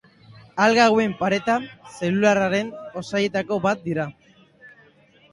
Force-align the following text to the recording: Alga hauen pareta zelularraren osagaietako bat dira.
Alga 0.63 0.85
hauen 0.91 1.11
pareta 1.17 1.57
zelularraren 1.97 2.71
osagaietako 3.01 3.59
bat 3.67 3.85
dira. 3.91 4.07